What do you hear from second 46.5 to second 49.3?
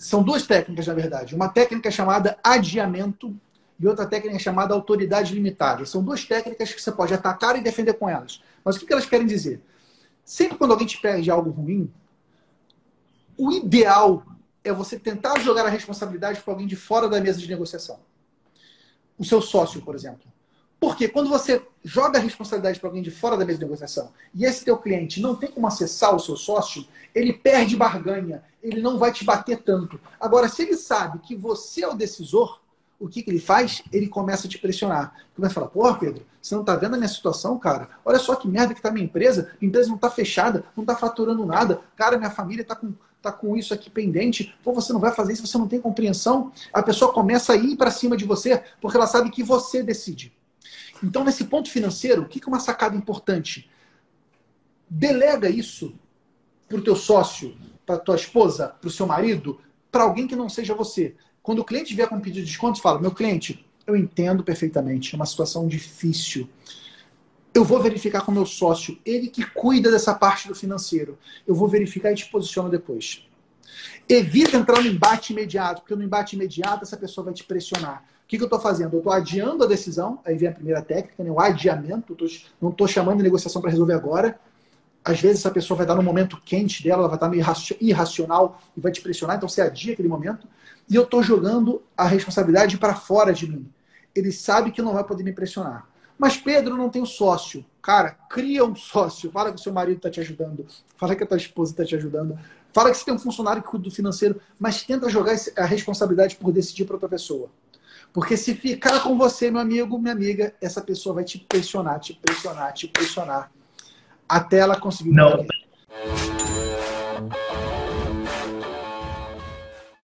A pessoa começa a ir para cima de você, porque ela sabe